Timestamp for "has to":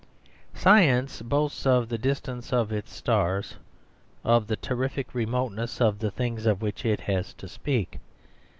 7.01-7.47